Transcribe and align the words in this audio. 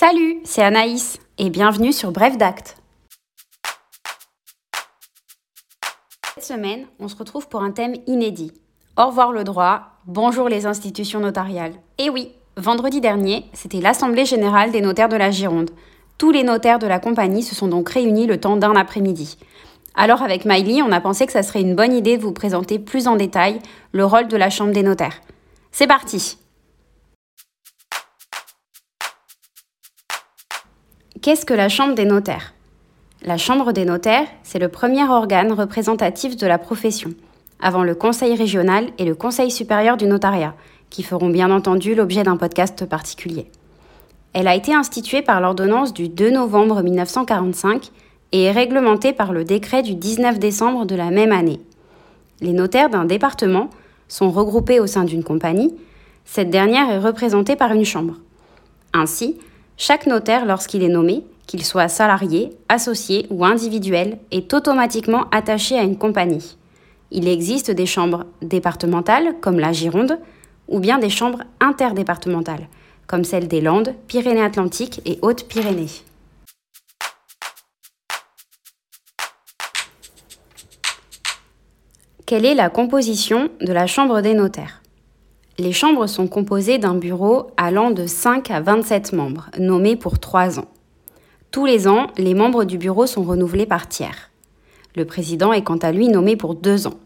Salut, 0.00 0.38
c'est 0.44 0.62
Anaïs 0.62 1.18
et 1.38 1.50
bienvenue 1.50 1.92
sur 1.92 2.12
Bref 2.12 2.38
d'Acte. 2.38 2.76
Cette 6.36 6.44
semaine, 6.44 6.86
on 7.00 7.08
se 7.08 7.16
retrouve 7.16 7.48
pour 7.48 7.64
un 7.64 7.72
thème 7.72 7.96
inédit. 8.06 8.52
Au 8.96 9.06
revoir 9.06 9.32
le 9.32 9.42
droit, 9.42 9.98
bonjour 10.06 10.48
les 10.48 10.66
institutions 10.66 11.18
notariales. 11.18 11.72
Et 11.98 12.10
oui, 12.10 12.30
vendredi 12.56 13.00
dernier, 13.00 13.46
c'était 13.54 13.80
l'Assemblée 13.80 14.24
générale 14.24 14.70
des 14.70 14.82
notaires 14.82 15.08
de 15.08 15.16
la 15.16 15.32
Gironde. 15.32 15.72
Tous 16.16 16.30
les 16.30 16.44
notaires 16.44 16.78
de 16.78 16.86
la 16.86 17.00
compagnie 17.00 17.42
se 17.42 17.56
sont 17.56 17.66
donc 17.66 17.88
réunis 17.88 18.28
le 18.28 18.38
temps 18.38 18.56
d'un 18.56 18.76
après-midi. 18.76 19.36
Alors 19.96 20.22
avec 20.22 20.44
Miley, 20.44 20.80
on 20.80 20.92
a 20.92 21.00
pensé 21.00 21.26
que 21.26 21.32
ça 21.32 21.42
serait 21.42 21.62
une 21.62 21.74
bonne 21.74 21.92
idée 21.92 22.18
de 22.18 22.22
vous 22.22 22.30
présenter 22.30 22.78
plus 22.78 23.08
en 23.08 23.16
détail 23.16 23.58
le 23.90 24.04
rôle 24.04 24.28
de 24.28 24.36
la 24.36 24.48
Chambre 24.48 24.72
des 24.72 24.84
notaires. 24.84 25.20
C'est 25.72 25.88
parti 25.88 26.38
Qu'est-ce 31.28 31.44
que 31.44 31.52
la 31.52 31.68
Chambre 31.68 31.94
des 31.94 32.06
notaires? 32.06 32.54
La 33.20 33.36
Chambre 33.36 33.74
des 33.74 33.84
notaires, 33.84 34.26
c'est 34.44 34.58
le 34.58 34.70
premier 34.70 35.04
organe 35.04 35.52
représentatif 35.52 36.38
de 36.38 36.46
la 36.46 36.56
profession, 36.56 37.10
avant 37.60 37.82
le 37.82 37.94
Conseil 37.94 38.34
régional 38.34 38.86
et 38.96 39.04
le 39.04 39.14
Conseil 39.14 39.50
supérieur 39.50 39.98
du 39.98 40.06
notariat, 40.06 40.54
qui 40.88 41.02
feront 41.02 41.28
bien 41.28 41.50
entendu 41.50 41.94
l'objet 41.94 42.22
d'un 42.22 42.38
podcast 42.38 42.86
particulier. 42.86 43.50
Elle 44.32 44.48
a 44.48 44.54
été 44.54 44.74
instituée 44.74 45.20
par 45.20 45.42
l'ordonnance 45.42 45.92
du 45.92 46.08
2 46.08 46.30
novembre 46.30 46.80
1945 46.80 47.90
et 48.32 48.44
est 48.44 48.50
réglementée 48.50 49.12
par 49.12 49.34
le 49.34 49.44
décret 49.44 49.82
du 49.82 49.96
19 49.96 50.38
décembre 50.38 50.86
de 50.86 50.94
la 50.94 51.10
même 51.10 51.32
année. 51.32 51.60
Les 52.40 52.54
notaires 52.54 52.88
d'un 52.88 53.04
département 53.04 53.68
sont 54.08 54.30
regroupés 54.30 54.80
au 54.80 54.86
sein 54.86 55.04
d'une 55.04 55.24
compagnie, 55.24 55.74
cette 56.24 56.48
dernière 56.48 56.88
est 56.90 56.98
représentée 56.98 57.54
par 57.54 57.72
une 57.72 57.84
chambre. 57.84 58.14
Ainsi, 58.94 59.36
chaque 59.80 60.06
notaire, 60.06 60.44
lorsqu'il 60.44 60.82
est 60.82 60.88
nommé, 60.88 61.24
qu'il 61.46 61.64
soit 61.64 61.86
salarié, 61.86 62.50
associé 62.68 63.28
ou 63.30 63.44
individuel, 63.44 64.18
est 64.32 64.52
automatiquement 64.52 65.30
attaché 65.30 65.78
à 65.78 65.84
une 65.84 65.96
compagnie. 65.96 66.56
Il 67.12 67.28
existe 67.28 67.70
des 67.70 67.86
chambres 67.86 68.26
départementales, 68.42 69.36
comme 69.40 69.60
la 69.60 69.72
Gironde, 69.72 70.18
ou 70.66 70.80
bien 70.80 70.98
des 70.98 71.08
chambres 71.08 71.44
interdépartementales, 71.60 72.66
comme 73.06 73.22
celles 73.22 73.46
des 73.46 73.60
Landes, 73.60 73.94
Pyrénées-Atlantiques 74.08 75.00
et 75.06 75.20
Hautes-Pyrénées. 75.22 76.02
Quelle 82.26 82.44
est 82.44 82.56
la 82.56 82.68
composition 82.68 83.48
de 83.60 83.72
la 83.72 83.86
Chambre 83.86 84.20
des 84.22 84.34
notaires? 84.34 84.82
Les 85.58 85.72
chambres 85.72 86.06
sont 86.06 86.28
composées 86.28 86.78
d'un 86.78 86.94
bureau 86.94 87.48
allant 87.56 87.90
de 87.90 88.06
5 88.06 88.50
à 88.50 88.60
27 88.60 89.12
membres, 89.12 89.50
nommés 89.58 89.96
pour 89.96 90.20
3 90.20 90.60
ans. 90.60 90.68
Tous 91.50 91.66
les 91.66 91.88
ans, 91.88 92.08
les 92.16 92.34
membres 92.34 92.62
du 92.62 92.78
bureau 92.78 93.06
sont 93.06 93.24
renouvelés 93.24 93.66
par 93.66 93.88
tiers. 93.88 94.30
Le 94.94 95.04
président 95.04 95.52
est 95.52 95.62
quant 95.62 95.78
à 95.78 95.90
lui 95.90 96.08
nommé 96.08 96.36
pour 96.36 96.54
2 96.54 96.86
ans. 96.86 96.98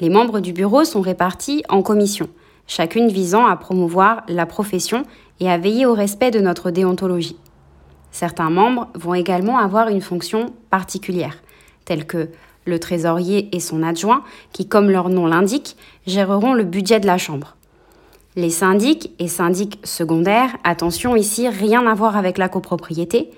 Les 0.00 0.08
membres 0.08 0.38
du 0.38 0.52
bureau 0.52 0.84
sont 0.84 1.00
répartis 1.00 1.64
en 1.68 1.82
commissions, 1.82 2.28
chacune 2.68 3.08
visant 3.08 3.46
à 3.46 3.56
promouvoir 3.56 4.22
la 4.28 4.46
profession 4.46 5.02
et 5.40 5.50
à 5.50 5.58
veiller 5.58 5.86
au 5.86 5.94
respect 5.94 6.30
de 6.30 6.40
notre 6.40 6.70
déontologie. 6.70 7.38
Certains 8.12 8.50
membres 8.50 8.86
vont 8.94 9.14
également 9.14 9.58
avoir 9.58 9.88
une 9.88 10.00
fonction 10.00 10.46
particulière, 10.70 11.42
telle 11.84 12.06
que 12.06 12.28
le 12.68 12.78
trésorier 12.78 13.48
et 13.54 13.60
son 13.60 13.82
adjoint, 13.82 14.22
qui, 14.52 14.68
comme 14.68 14.90
leur 14.90 15.08
nom 15.08 15.26
l'indique, 15.26 15.76
géreront 16.06 16.54
le 16.54 16.64
budget 16.64 17.00
de 17.00 17.06
la 17.06 17.18
Chambre. 17.18 17.56
Les 18.36 18.50
syndics 18.50 19.10
et 19.18 19.26
syndics 19.26 19.80
secondaires, 19.82 20.56
attention 20.62 21.16
ici, 21.16 21.48
rien 21.48 21.86
à 21.86 21.94
voir 21.94 22.16
avec 22.16 22.38
la 22.38 22.48
copropriété, 22.48 23.30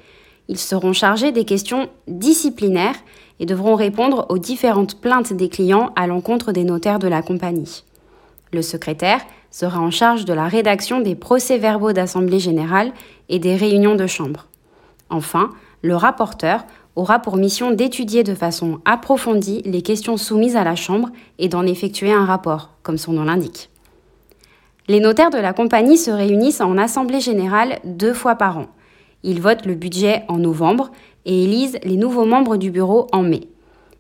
ils 0.49 0.59
seront 0.59 0.93
chargés 0.93 1.33
des 1.33 1.45
questions 1.45 1.89
disciplinaires 2.09 2.97
et 3.39 3.47
devront 3.47 3.77
répondre 3.77 4.27
aux 4.29 4.39
différentes 4.39 5.01
plaintes 5.01 5.33
des 5.33 5.49
clients 5.49 5.93
à 5.95 6.07
l'encontre 6.07 6.53
des 6.53 6.65
notaires 6.65 6.99
de 6.99 7.09
la 7.09 7.23
compagnie. 7.23 7.85
Le 8.53 8.61
secrétaire 8.61 9.21
sera 9.53 9.79
en 9.79 9.93
charge 9.93 10.25
de 10.25 10.33
la 10.33 10.49
rédaction 10.49 11.01
des 11.01 11.15
procès-verbaux 11.15 11.93
d'assemblée 11.93 12.41
générale 12.41 12.93
et 13.29 13.39
des 13.39 13.55
réunions 13.55 13.95
de 13.95 14.09
chambre. 14.09 14.49
Enfin, 15.09 15.51
le 15.83 15.97
rapporteur 15.97 16.65
aura 16.97 17.19
pour 17.19 17.37
mission 17.37 17.71
d'étudier 17.71 18.25
de 18.25 18.35
façon 18.35 18.81
approfondie 18.85 19.63
les 19.65 19.83
questions 19.83 20.17
soumises 20.17 20.57
à 20.57 20.65
la 20.65 20.77
Chambre 20.77 21.11
et 21.39 21.49
d'en 21.49 21.67
effectuer 21.67 22.13
un 22.13 22.25
rapport, 22.25 22.71
comme 22.83 22.99
son 22.99 23.13
nom 23.13 23.25
l'indique. 23.25 23.71
Les 24.89 25.01
notaires 25.01 25.31
de 25.31 25.39
la 25.39 25.53
compagnie 25.53 25.97
se 25.97 26.11
réunissent 26.11 26.61
en 26.61 26.77
Assemblée 26.77 27.21
générale 27.21 27.79
deux 27.85 28.15
fois 28.15 28.35
par 28.35 28.59
an. 28.59 28.67
Ils 29.23 29.41
votent 29.41 29.67
le 29.67 29.75
budget 29.75 30.25
en 30.29 30.39
novembre 30.39 30.91
et 31.27 31.45
élisent 31.45 31.79
les 31.85 31.97
nouveaux 31.97 32.25
membres 32.25 32.57
du 32.57 32.71
bureau 32.71 33.07
en 33.13 33.23
mai. 33.23 33.43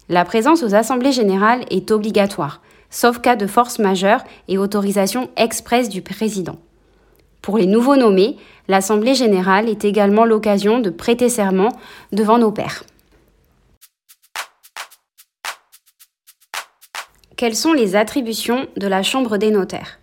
La 0.08 0.24
présence 0.24 0.64
aux 0.64 0.74
assemblées 0.74 1.12
générales 1.12 1.64
est 1.70 1.92
obligatoire, 1.92 2.60
sauf 2.90 3.20
cas 3.20 3.36
de 3.36 3.46
force 3.46 3.78
majeure 3.78 4.24
et 4.48 4.58
autorisation 4.58 5.28
expresse 5.36 5.88
du 5.88 6.02
président. 6.02 6.58
Pour 7.42 7.56
les 7.58 7.66
nouveaux 7.66 7.96
nommés, 7.96 8.36
l'Assemblée 8.68 9.14
générale 9.14 9.68
est 9.68 9.84
également 9.84 10.24
l'occasion 10.24 10.80
de 10.80 10.90
prêter 10.90 11.28
serment 11.28 11.70
devant 12.12 12.38
nos 12.38 12.52
pairs. 12.52 12.84
Quelles 17.36 17.56
sont 17.56 17.72
les 17.72 17.96
attributions 17.96 18.66
de 18.76 18.86
la 18.86 19.02
Chambre 19.02 19.38
des 19.38 19.50
notaires? 19.50 19.98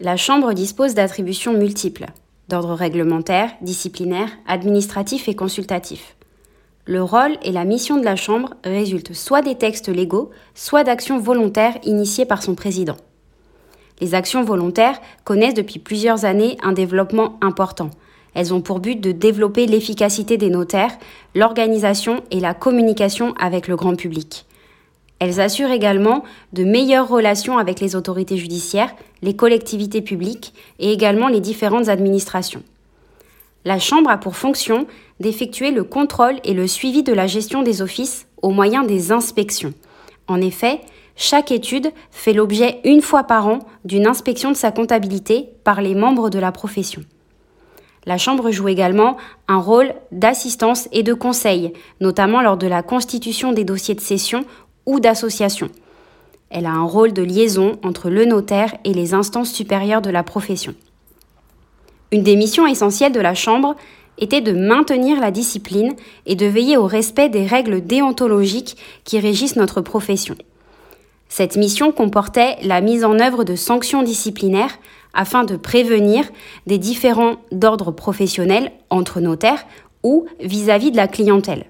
La 0.00 0.16
Chambre 0.16 0.52
dispose 0.52 0.94
d'attributions 0.94 1.52
multiples, 1.52 2.06
d'ordre 2.48 2.74
réglementaire, 2.74 3.52
disciplinaire, 3.62 4.30
administratif 4.48 5.28
et 5.28 5.36
consultatif. 5.36 6.16
Le 6.84 7.02
rôle 7.02 7.36
et 7.42 7.52
la 7.52 7.64
mission 7.64 7.98
de 7.98 8.04
la 8.04 8.16
Chambre 8.16 8.54
résultent 8.64 9.14
soit 9.14 9.42
des 9.42 9.54
textes 9.54 9.88
légaux, 9.88 10.30
soit 10.54 10.84
d'actions 10.84 11.18
volontaires 11.18 11.78
initiées 11.84 12.26
par 12.26 12.42
son 12.42 12.56
président. 12.56 12.96
Les 14.00 14.14
actions 14.14 14.44
volontaires 14.44 15.00
connaissent 15.24 15.54
depuis 15.54 15.78
plusieurs 15.78 16.24
années 16.24 16.56
un 16.62 16.72
développement 16.72 17.38
important. 17.40 17.90
Elles 18.34 18.52
ont 18.52 18.60
pour 18.60 18.80
but 18.80 19.00
de 19.00 19.12
développer 19.12 19.66
l'efficacité 19.66 20.36
des 20.36 20.50
notaires, 20.50 20.98
l'organisation 21.34 22.22
et 22.30 22.40
la 22.40 22.52
communication 22.52 23.34
avec 23.38 23.66
le 23.66 23.76
grand 23.76 23.96
public. 23.96 24.44
Elles 25.18 25.40
assurent 25.40 25.70
également 25.70 26.24
de 26.52 26.64
meilleures 26.64 27.08
relations 27.08 27.56
avec 27.56 27.80
les 27.80 27.96
autorités 27.96 28.36
judiciaires, 28.36 28.94
les 29.22 29.34
collectivités 29.34 30.02
publiques 30.02 30.52
et 30.78 30.92
également 30.92 31.28
les 31.28 31.40
différentes 31.40 31.88
administrations. 31.88 32.62
La 33.64 33.78
Chambre 33.78 34.10
a 34.10 34.18
pour 34.18 34.36
fonction 34.36 34.86
d'effectuer 35.18 35.70
le 35.70 35.82
contrôle 35.82 36.36
et 36.44 36.52
le 36.52 36.66
suivi 36.66 37.02
de 37.02 37.14
la 37.14 37.26
gestion 37.26 37.62
des 37.62 37.80
offices 37.80 38.26
au 38.42 38.50
moyen 38.50 38.82
des 38.84 39.10
inspections. 39.10 39.72
En 40.28 40.40
effet, 40.42 40.80
chaque 41.16 41.50
étude 41.50 41.90
fait 42.10 42.34
l'objet 42.34 42.80
une 42.84 43.00
fois 43.00 43.24
par 43.24 43.48
an 43.48 43.60
d'une 43.84 44.06
inspection 44.06 44.50
de 44.50 44.56
sa 44.56 44.70
comptabilité 44.70 45.48
par 45.64 45.80
les 45.80 45.94
membres 45.94 46.28
de 46.28 46.38
la 46.38 46.52
profession. 46.52 47.02
La 48.04 48.18
Chambre 48.18 48.50
joue 48.52 48.68
également 48.68 49.16
un 49.48 49.56
rôle 49.56 49.92
d'assistance 50.12 50.88
et 50.92 51.02
de 51.02 51.14
conseil, 51.14 51.72
notamment 52.00 52.40
lors 52.40 52.56
de 52.56 52.68
la 52.68 52.82
constitution 52.82 53.52
des 53.52 53.64
dossiers 53.64 53.96
de 53.96 54.00
cession 54.00 54.44
ou 54.84 55.00
d'association. 55.00 55.70
Elle 56.50 56.66
a 56.66 56.70
un 56.70 56.84
rôle 56.84 57.12
de 57.12 57.22
liaison 57.22 57.78
entre 57.82 58.08
le 58.08 58.24
notaire 58.24 58.76
et 58.84 58.94
les 58.94 59.14
instances 59.14 59.50
supérieures 59.50 60.02
de 60.02 60.10
la 60.10 60.22
profession. 60.22 60.74
Une 62.12 62.22
des 62.22 62.36
missions 62.36 62.66
essentielles 62.66 63.12
de 63.12 63.20
la 63.20 63.34
Chambre 63.34 63.74
était 64.18 64.40
de 64.40 64.52
maintenir 64.52 65.18
la 65.18 65.32
discipline 65.32 65.94
et 66.26 66.36
de 66.36 66.46
veiller 66.46 66.76
au 66.76 66.86
respect 66.86 67.28
des 67.28 67.46
règles 67.46 67.84
déontologiques 67.84 68.76
qui 69.04 69.18
régissent 69.18 69.56
notre 69.56 69.80
profession. 69.80 70.36
Cette 71.28 71.56
mission 71.56 71.92
comportait 71.92 72.56
la 72.62 72.80
mise 72.80 73.04
en 73.04 73.18
œuvre 73.18 73.44
de 73.44 73.56
sanctions 73.56 74.02
disciplinaires 74.02 74.78
afin 75.12 75.44
de 75.44 75.56
prévenir 75.56 76.24
des 76.66 76.78
différents 76.78 77.36
d'ordre 77.50 77.90
professionnel 77.90 78.72
entre 78.90 79.20
notaires 79.20 79.66
ou 80.02 80.26
vis-à-vis 80.40 80.90
de 80.90 80.96
la 80.96 81.08
clientèle. 81.08 81.66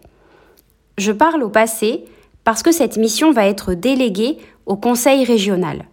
Je 0.98 1.12
parle 1.12 1.42
au 1.42 1.48
passé 1.48 2.04
parce 2.44 2.62
que 2.62 2.72
cette 2.72 2.96
mission 2.96 3.32
va 3.32 3.46
être 3.46 3.74
déléguée 3.74 4.38
au 4.66 4.76
Conseil 4.76 5.24
régional. 5.24 5.86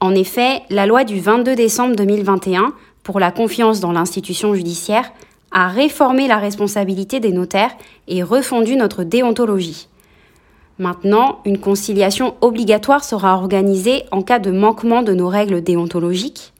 En 0.00 0.14
effet, 0.14 0.62
la 0.68 0.86
loi 0.86 1.04
du 1.04 1.20
22 1.20 1.54
décembre 1.54 1.94
2021 1.96 2.72
pour 3.02 3.20
la 3.20 3.30
confiance 3.30 3.80
dans 3.80 3.92
l'institution 3.92 4.54
judiciaire 4.54 5.12
a 5.52 5.68
réformé 5.68 6.28
la 6.28 6.38
responsabilité 6.38 7.20
des 7.20 7.32
notaires 7.32 7.72
et 8.08 8.22
refondu 8.22 8.76
notre 8.76 9.04
déontologie. 9.04 9.88
Maintenant, 10.78 11.40
une 11.44 11.58
conciliation 11.58 12.34
obligatoire 12.40 13.04
sera 13.04 13.34
organisée 13.34 14.04
en 14.10 14.22
cas 14.22 14.38
de 14.38 14.50
manquement 14.50 15.02
de 15.02 15.12
nos 15.12 15.28
règles 15.28 15.62
déontologiques. 15.62 16.52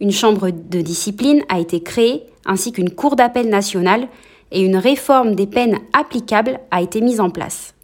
Une 0.00 0.12
chambre 0.12 0.50
de 0.50 0.80
discipline 0.80 1.42
a 1.48 1.58
été 1.58 1.82
créée, 1.82 2.24
ainsi 2.46 2.72
qu'une 2.72 2.90
cour 2.90 3.16
d'appel 3.16 3.48
nationale, 3.48 4.08
et 4.52 4.62
une 4.62 4.76
réforme 4.76 5.34
des 5.34 5.46
peines 5.46 5.78
applicables 5.92 6.60
a 6.70 6.82
été 6.82 7.00
mise 7.00 7.20
en 7.20 7.30
place. 7.30 7.74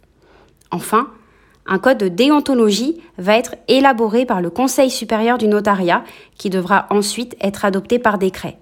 Enfin, 0.71 1.07
un 1.65 1.79
code 1.79 1.97
de 1.97 2.07
déontologie 2.07 3.01
va 3.17 3.37
être 3.37 3.55
élaboré 3.67 4.25
par 4.25 4.41
le 4.41 4.49
Conseil 4.49 4.89
supérieur 4.89 5.37
du 5.37 5.47
notariat 5.47 6.03
qui 6.37 6.49
devra 6.49 6.87
ensuite 6.89 7.35
être 7.41 7.65
adopté 7.65 7.99
par 7.99 8.17
décret. 8.17 8.57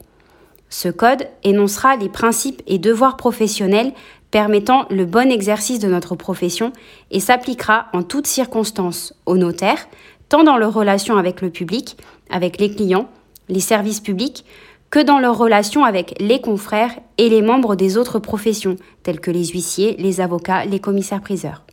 Ce 0.70 0.90
code 0.90 1.28
énoncera 1.44 1.96
les 1.96 2.10
principes 2.10 2.62
et 2.68 2.80
devoirs 2.80 3.18
professionnels 3.18 3.94
permettant 4.36 4.86
le 4.90 5.06
bon 5.06 5.32
exercice 5.32 5.80
de 5.80 5.88
notre 5.88 6.18
profession 6.18 6.74
et 7.10 7.22
s'appliquera 7.22 7.86
en 7.94 8.04
toutes 8.04 8.28
circonstances 8.28 9.14
aux 9.26 9.38
notaires, 9.38 9.88
tant 10.28 10.44
dans 10.44 10.58
leurs 10.58 10.74
relations 10.74 11.16
avec 11.16 11.40
le 11.40 11.50
public, 11.50 11.96
avec 12.30 12.60
les 12.60 12.70
clients, 12.70 13.08
les 13.48 13.62
services 13.62 14.02
publics, 14.02 14.44
que 14.90 15.00
dans 15.00 15.20
leurs 15.20 15.38
relations 15.38 15.86
avec 15.86 16.16
les 16.20 16.42
confrères 16.42 16.92
et 17.18 17.30
les 17.30 17.42
membres 17.42 17.78
des 17.78 17.96
autres 17.96 18.20
professions, 18.20 18.76
tels 19.04 19.22
que 19.22 19.32
les 19.32 19.46
huissiers, 19.46 19.96
les 20.00 20.20
avocats, 20.20 20.66
les 20.66 20.82
commissaires-priseurs. 20.82 21.64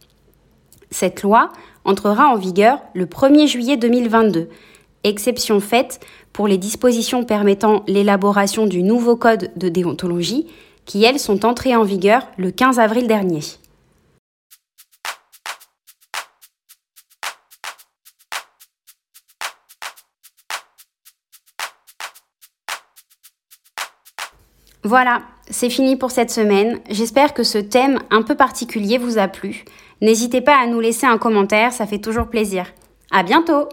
Cette 0.93 1.25
loi 1.25 1.51
entrera 1.85 2.29
en 2.29 2.37
vigueur 2.37 2.79
le 2.95 3.07
1er 3.07 3.49
juillet 3.49 3.77
2022, 3.77 4.49
exception 5.03 5.59
faite 5.59 5.99
pour 6.33 6.47
les 6.47 6.59
dispositions 6.59 7.25
permettant 7.25 7.83
l'élaboration 7.89 8.69
du 8.69 8.85
nouveau 8.85 9.17
code 9.17 9.51
de 9.57 9.69
déontologie, 9.69 10.47
qui 10.85 11.05
elles 11.05 11.19
sont 11.19 11.45
entrées 11.45 11.77
en 11.77 11.85
vigueur 11.85 12.27
le 12.37 12.51
15 12.51 12.79
avril 12.79 13.07
dernier. 13.07 13.41
Voilà, 24.85 25.23
c'est 25.49 25.71
fini 25.71 25.97
pour 25.97 26.11
cette 26.11 26.31
semaine. 26.31 26.81
J'espère 26.91 27.35
que 27.35 27.45
ce 27.45 27.59
thème 27.59 28.01
un 28.11 28.23
peu 28.23 28.35
particulier 28.35 28.99
vous 28.99 29.17
a 29.17 29.29
plu. 29.29 29.65
N'hésitez 30.01 30.41
pas 30.41 30.57
à 30.57 30.67
nous 30.67 30.81
laisser 30.81 31.07
un 31.07 31.19
commentaire, 31.19 31.73
ça 31.73 31.87
fait 31.87 32.01
toujours 32.01 32.27
plaisir. 32.27 32.67
À 33.13 33.23
bientôt! 33.23 33.69